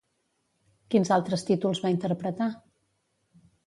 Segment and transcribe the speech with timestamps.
[0.95, 2.53] Quins altres títols va interpretar?